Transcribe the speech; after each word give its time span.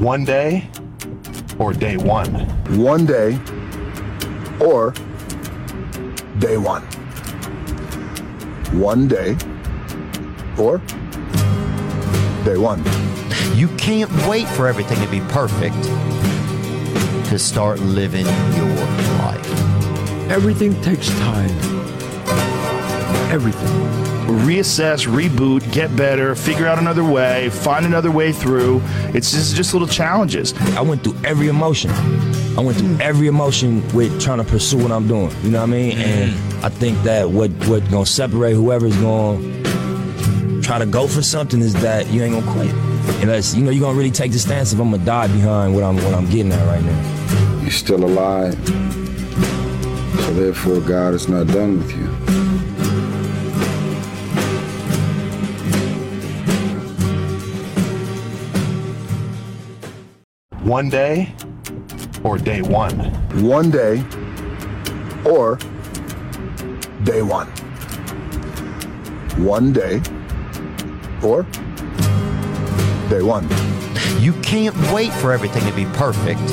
One 0.00 0.24
day 0.24 0.66
or 1.58 1.74
day 1.74 1.98
one? 1.98 2.32
One 2.78 3.04
day 3.04 3.38
or 4.58 4.94
day 6.38 6.56
one. 6.56 6.82
One 8.80 9.08
day 9.08 9.36
or 10.58 10.78
day 12.46 12.56
one. 12.56 12.82
You 13.54 13.68
can't 13.76 14.10
wait 14.26 14.48
for 14.48 14.66
everything 14.66 14.98
to 15.04 15.10
be 15.10 15.20
perfect 15.28 15.76
to 17.28 17.38
start 17.38 17.78
living 17.80 18.24
your 18.56 18.74
life. 19.18 20.30
Everything 20.30 20.80
takes 20.80 21.10
time. 21.18 21.79
Everything. 23.30 23.68
Reassess, 24.44 25.06
reboot, 25.06 25.72
get 25.72 25.94
better, 25.94 26.34
figure 26.34 26.66
out 26.66 26.78
another 26.78 27.04
way, 27.04 27.48
find 27.50 27.86
another 27.86 28.10
way 28.10 28.32
through. 28.32 28.80
It's 29.14 29.30
just, 29.30 29.54
just 29.54 29.72
little 29.72 29.86
challenges. 29.86 30.52
I 30.76 30.80
went 30.80 31.04
through 31.04 31.16
every 31.24 31.46
emotion. 31.46 31.90
I 32.58 32.60
went 32.60 32.78
through 32.78 32.98
every 32.98 33.28
emotion 33.28 33.86
with 33.94 34.20
trying 34.20 34.38
to 34.38 34.44
pursue 34.44 34.78
what 34.78 34.90
I'm 34.90 35.06
doing. 35.06 35.30
You 35.44 35.50
know 35.50 35.60
what 35.60 35.68
I 35.68 35.72
mean? 35.72 35.96
Mm. 35.96 36.02
And 36.02 36.64
I 36.64 36.70
think 36.70 37.00
that 37.04 37.30
what 37.30 37.52
what 37.68 37.88
gonna 37.88 38.04
separate 38.04 38.54
whoever's 38.54 38.96
gonna 38.96 39.40
try 40.60 40.78
to 40.80 40.86
go 40.86 41.06
for 41.06 41.22
something 41.22 41.60
is 41.60 41.74
that 41.82 42.08
you 42.08 42.22
ain't 42.22 42.34
gonna 42.34 42.52
quit. 42.52 42.74
Unless 43.22 43.54
you 43.54 43.62
know 43.62 43.70
you're 43.70 43.82
gonna 43.82 43.96
really 43.96 44.10
take 44.10 44.32
the 44.32 44.40
stance 44.40 44.72
if 44.72 44.80
I'm 44.80 44.90
gonna 44.90 45.04
die 45.04 45.28
behind 45.28 45.74
what 45.74 45.84
I'm 45.84 45.96
what 45.96 46.14
I'm 46.14 46.28
getting 46.28 46.50
at 46.50 46.66
right 46.66 46.82
now. 46.82 47.60
You're 47.62 47.70
still 47.70 48.04
alive. 48.04 48.54
So 50.24 50.34
therefore 50.34 50.80
God 50.80 51.14
is 51.14 51.28
not 51.28 51.46
done 51.46 51.78
with 51.78 51.96
you. 51.96 52.29
One 60.70 60.88
day 60.88 61.34
or 62.22 62.38
day 62.38 62.62
one? 62.62 62.96
One 63.42 63.72
day 63.72 64.04
or 65.24 65.58
day 67.02 67.22
one. 67.22 67.48
One 69.44 69.72
day 69.72 70.00
or 71.24 71.42
day 73.10 73.20
one. 73.20 73.48
You 74.22 74.32
can't 74.42 74.76
wait 74.92 75.12
for 75.14 75.32
everything 75.32 75.66
to 75.66 75.72
be 75.74 75.86
perfect 75.86 76.46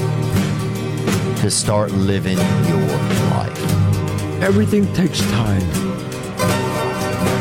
to 1.42 1.52
start 1.52 1.92
living 1.92 2.40
your 2.68 2.88
life. 3.38 4.42
Everything 4.42 4.92
takes 4.94 5.20
time. 5.30 5.62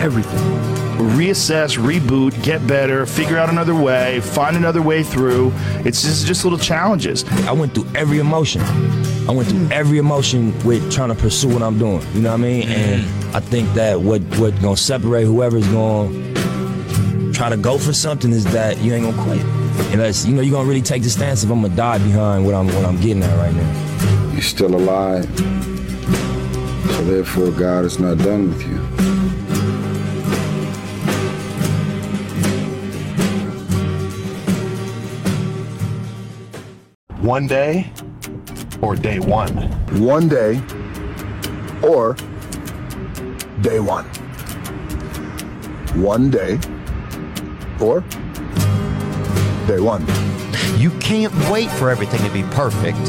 Everything. 0.02 0.85
Reassess, 0.96 1.76
reboot, 1.76 2.42
get 2.42 2.66
better, 2.66 3.04
figure 3.04 3.36
out 3.36 3.50
another 3.50 3.74
way, 3.74 4.20
find 4.20 4.56
another 4.56 4.80
way 4.80 5.02
through. 5.02 5.52
It's 5.84 6.02
just, 6.02 6.26
just 6.26 6.44
little 6.44 6.58
challenges. 6.58 7.24
I 7.46 7.52
went 7.52 7.74
through 7.74 7.86
every 7.94 8.18
emotion. 8.18 8.62
I 9.28 9.32
went 9.32 9.48
through 9.48 9.68
every 9.70 9.98
emotion 9.98 10.56
with 10.64 10.90
trying 10.90 11.08
to 11.10 11.14
pursue 11.14 11.48
what 11.48 11.62
I'm 11.62 11.78
doing. 11.78 12.00
You 12.14 12.22
know 12.22 12.30
what 12.30 12.40
I 12.40 12.42
mean? 12.42 12.68
And 12.68 13.02
mm-hmm. 13.02 13.36
I 13.36 13.40
think 13.40 13.72
that 13.74 14.00
what 14.00 14.22
what 14.38 14.58
gonna 14.62 14.76
separate 14.76 15.24
whoever's 15.24 15.66
gonna 15.68 17.32
try 17.34 17.50
to 17.50 17.56
go 17.56 17.76
for 17.76 17.92
something 17.92 18.30
is 18.30 18.44
that 18.52 18.78
you 18.78 18.94
ain't 18.94 19.04
gonna 19.04 19.22
quit. 19.22 19.44
Unless 19.92 20.24
you 20.24 20.34
know 20.34 20.40
you're 20.40 20.52
gonna 20.52 20.68
really 20.68 20.80
take 20.80 21.02
the 21.02 21.10
stance 21.10 21.44
if 21.44 21.50
I'm 21.50 21.60
gonna 21.60 21.76
die 21.76 21.98
behind 21.98 22.46
what 22.46 22.54
I'm 22.54 22.68
what 22.68 22.84
I'm 22.84 23.00
getting 23.00 23.22
at 23.22 23.36
right 23.36 23.54
now. 23.54 24.32
You're 24.32 24.42
still 24.42 24.74
alive. 24.74 25.26
So 25.36 27.04
therefore 27.04 27.50
God 27.50 27.84
is 27.84 27.98
not 27.98 28.16
done 28.18 28.48
with 28.48 28.62
you. 28.66 29.15
One 37.26 37.48
day 37.48 37.90
or 38.80 38.94
day 38.94 39.18
one? 39.18 39.56
One 40.00 40.28
day 40.28 40.62
or 41.82 42.14
day 43.62 43.80
one. 43.80 44.04
One 46.00 46.30
day 46.30 46.60
or 47.80 48.02
day 49.66 49.80
one. 49.80 50.06
You 50.78 50.90
can't 51.00 51.34
wait 51.50 51.68
for 51.68 51.90
everything 51.90 52.22
to 52.24 52.30
be 52.32 52.44
perfect 52.54 53.04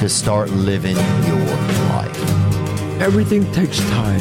to 0.00 0.08
start 0.08 0.50
living 0.50 0.96
your 0.96 1.46
life. 1.94 3.00
Everything 3.00 3.48
takes 3.52 3.78
time. 3.90 4.20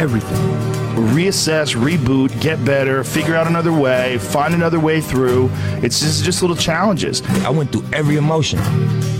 Everything. 0.00 0.81
Reassess, 0.92 1.74
reboot, 1.74 2.38
get 2.40 2.62
better, 2.64 3.02
figure 3.02 3.34
out 3.34 3.46
another 3.46 3.72
way, 3.72 4.18
find 4.18 4.54
another 4.54 4.78
way 4.78 5.00
through. 5.00 5.48
It's 5.82 6.00
just, 6.00 6.24
just 6.24 6.42
little 6.42 6.56
challenges. 6.56 7.22
I 7.44 7.50
went 7.50 7.72
through 7.72 7.84
every 7.92 8.16
emotion. 8.16 8.58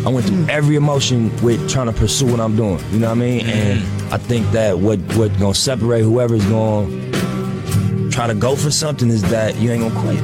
I 0.04 0.08
went 0.08 0.26
through 0.26 0.46
every 0.48 0.76
emotion 0.76 1.34
with 1.42 1.70
trying 1.70 1.86
to 1.86 1.92
pursue 1.92 2.26
what 2.26 2.40
I'm 2.40 2.56
doing. 2.56 2.78
You 2.90 2.98
know 2.98 3.08
what 3.08 3.18
I 3.18 3.20
mean? 3.20 3.46
And 3.46 3.80
mm. 3.80 4.12
I 4.12 4.18
think 4.18 4.50
that 4.50 4.78
what 4.78 4.98
what 5.16 5.32
gonna 5.38 5.54
separate 5.54 6.02
whoever's 6.02 6.44
gonna 6.46 8.10
try 8.10 8.26
to 8.26 8.34
go 8.34 8.54
for 8.54 8.70
something 8.70 9.08
is 9.08 9.22
that 9.30 9.56
you 9.56 9.70
ain't 9.70 9.82
gonna 9.82 10.00
quit. 10.00 10.20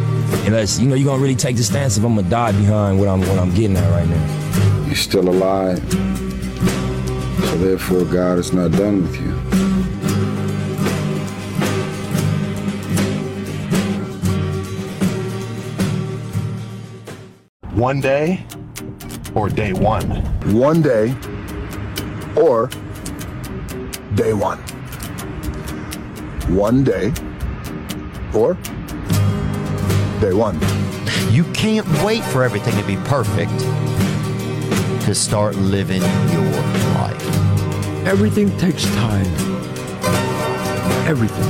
Unless 0.47 0.79
you 0.81 0.89
know 0.89 0.95
you're 0.95 1.07
gonna 1.07 1.23
really 1.23 1.35
take 1.35 1.57
the 1.57 1.63
stance 1.63 1.97
if 1.97 2.05
I'm 2.05 2.17
gonna 2.17 2.29
die 2.29 2.53
behind 2.53 2.99
what 2.99 3.09
I'm 3.09 3.21
what 3.21 3.39
I'm 3.39 3.55
getting 3.55 3.77
at 3.77 3.91
right 3.91 4.09
now. 4.09 4.85
You're 4.87 4.97
still 4.97 5.29
alive. 5.29 5.79
So 5.91 7.57
therefore 7.59 8.05
God 8.05 8.39
is 8.39 8.53
not 8.53 8.73
done 8.73 9.03
with 9.03 9.17
you. 9.21 9.38
One 17.79 18.01
day 18.01 18.45
or 19.37 19.49
day 19.49 19.73
one? 19.73 20.11
One 20.53 20.83
day 20.83 21.15
or 22.37 22.67
day 24.17 24.33
one. 24.33 24.59
One 26.49 26.83
day 26.83 27.13
or 28.35 28.55
day 30.21 30.33
one. 30.33 30.59
You 31.33 31.45
can't 31.53 31.87
wait 32.03 32.25
for 32.25 32.43
everything 32.43 32.77
to 32.81 32.85
be 32.85 32.97
perfect 33.09 33.57
to 35.05 35.15
start 35.15 35.55
living 35.55 36.03
your 36.33 36.51
life. 36.97 37.27
Everything 38.09 38.51
takes 38.59 38.87
time. 38.97 39.58
Everything. 41.09 41.43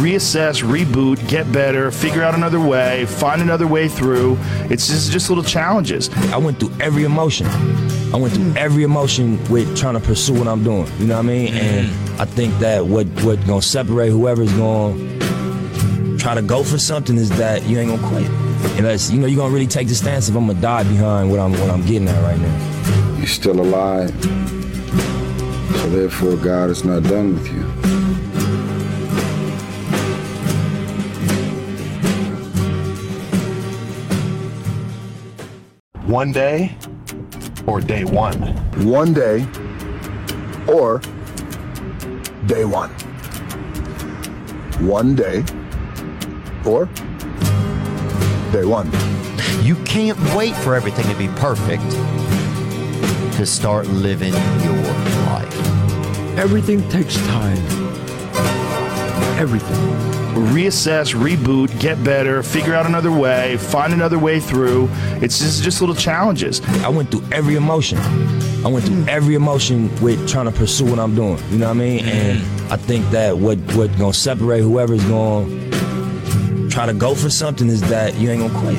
Reassess, 0.00 0.62
reboot, 0.62 1.28
get 1.28 1.52
better, 1.52 1.90
figure 1.90 2.22
out 2.22 2.34
another 2.34 2.58
way, 2.58 3.04
find 3.04 3.42
another 3.42 3.66
way 3.66 3.86
through. 3.86 4.38
It's 4.70 4.86
just, 4.86 5.12
just 5.12 5.28
little 5.28 5.44
challenges. 5.44 6.08
I 6.32 6.38
went 6.38 6.58
through 6.58 6.72
every 6.80 7.04
emotion. 7.04 7.46
I 7.46 8.16
went 8.16 8.32
through 8.32 8.52
mm. 8.52 8.56
every 8.56 8.84
emotion 8.84 9.38
with 9.50 9.76
trying 9.76 9.92
to 9.92 10.00
pursue 10.00 10.32
what 10.32 10.48
I'm 10.48 10.64
doing. 10.64 10.90
You 10.98 11.06
know 11.08 11.16
what 11.16 11.26
I 11.26 11.28
mean? 11.28 11.52
Mm. 11.52 11.60
And 11.60 12.20
I 12.20 12.24
think 12.24 12.58
that 12.60 12.86
what 12.86 13.06
what 13.22 13.46
gonna 13.46 13.60
separate 13.60 14.08
whoever's 14.08 14.50
gonna 14.54 14.96
try 16.16 16.34
to 16.34 16.40
go 16.40 16.64
for 16.64 16.78
something 16.78 17.18
is 17.18 17.28
that 17.36 17.62
you 17.64 17.78
ain't 17.78 17.90
gonna 17.90 18.08
quit. 18.08 18.30
Unless 18.78 19.10
you 19.10 19.20
know 19.20 19.26
you're 19.26 19.36
gonna 19.36 19.52
really 19.52 19.66
take 19.66 19.88
the 19.88 19.94
stance 19.94 20.30
if 20.30 20.34
I'm 20.34 20.46
gonna 20.46 20.58
die 20.62 20.84
behind 20.84 21.30
what 21.30 21.40
I'm 21.40 21.52
what 21.52 21.68
I'm 21.68 21.84
getting 21.84 22.08
at 22.08 22.22
right 22.22 22.40
now. 22.40 23.18
You're 23.18 23.26
still 23.26 23.60
alive. 23.60 24.10
So 25.76 25.90
therefore 25.90 26.36
God 26.36 26.70
is 26.70 26.84
not 26.84 27.02
done 27.02 27.34
with 27.34 27.46
you. 27.52 28.07
One 36.08 36.32
day 36.32 36.74
or 37.66 37.82
day 37.82 38.02
one? 38.02 38.40
One 38.82 39.12
day 39.12 39.46
or 40.66 41.02
day 42.46 42.64
one. 42.64 42.88
One 44.88 45.14
day 45.14 45.44
or 46.64 46.86
day 48.52 48.64
one. 48.64 48.90
You 49.62 49.74
can't 49.84 50.18
wait 50.34 50.56
for 50.56 50.74
everything 50.74 51.06
to 51.08 51.18
be 51.18 51.28
perfect 51.38 51.82
to 53.36 53.44
start 53.44 53.86
living 53.88 54.32
your 54.62 54.82
life. 55.26 56.38
Everything 56.38 56.88
takes 56.88 57.16
time. 57.26 57.58
Everything. 59.38 60.17
Reassess, 60.38 61.14
reboot, 61.14 61.78
get 61.80 62.02
better, 62.04 62.42
figure 62.42 62.74
out 62.74 62.86
another 62.86 63.10
way, 63.10 63.56
find 63.56 63.92
another 63.92 64.18
way 64.18 64.40
through. 64.40 64.88
It's 65.22 65.38
just, 65.38 65.62
just 65.62 65.80
little 65.80 65.96
challenges. 65.96 66.60
I 66.84 66.88
went 66.88 67.10
through 67.10 67.24
every 67.32 67.56
emotion. 67.56 67.98
I 68.64 68.68
went 68.68 68.84
through 68.86 69.04
every 69.06 69.34
emotion 69.34 69.88
with 70.00 70.28
trying 70.28 70.46
to 70.46 70.52
pursue 70.52 70.84
what 70.84 70.98
I'm 70.98 71.14
doing. 71.14 71.38
You 71.50 71.58
know 71.58 71.66
what 71.66 71.76
I 71.76 71.78
mean? 71.78 72.00
Mm. 72.00 72.08
And 72.08 72.72
I 72.72 72.76
think 72.76 73.08
that 73.10 73.38
what 73.38 73.58
what 73.74 73.90
gonna 73.98 74.12
separate 74.12 74.60
whoever's 74.60 75.04
gonna 75.04 76.68
try 76.68 76.86
to 76.86 76.94
go 76.94 77.14
for 77.14 77.30
something 77.30 77.68
is 77.68 77.80
that 77.88 78.14
you 78.16 78.30
ain't 78.30 78.40
gonna 78.40 78.60
quit. 78.60 78.78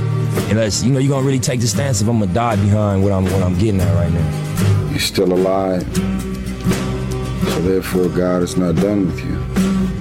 Unless 0.51 0.83
you 0.83 0.91
know 0.91 0.99
you're 0.99 1.09
gonna 1.09 1.25
really 1.25 1.39
take 1.39 1.59
the 1.59 1.67
stance 1.67 2.01
if 2.01 2.07
I'm 2.07 2.19
gonna 2.19 2.33
die 2.33 2.55
behind 2.55 3.03
what 3.03 3.11
I'm 3.11 3.25
what 3.25 3.43
I'm 3.43 3.57
getting 3.57 3.81
at 3.81 3.93
right 3.95 4.11
now. 4.11 4.89
You're 4.89 4.99
still 4.99 5.33
alive. 5.33 5.83
So 5.93 7.61
therefore 7.61 8.09
God 8.09 8.43
is 8.43 8.57
not 8.57 8.75
done 8.75 9.07
with 9.07 9.19
you. 9.19 9.98